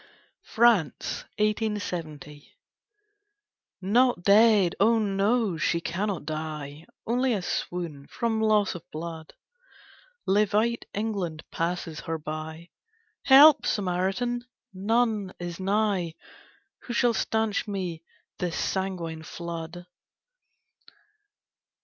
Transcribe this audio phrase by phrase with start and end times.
[0.55, 1.25] FRANCE.
[1.37, 2.55] 1870.
[3.81, 6.87] Not dead, oh no, she cannot die!
[7.05, 9.35] Only a swoon, from loss of blood!
[10.25, 12.71] Levite England passes her by,
[13.25, 14.43] Help, Samaritan!
[14.73, 16.15] None is nigh;
[16.85, 18.01] Who shall stanch me
[18.39, 19.85] this sanguine flood?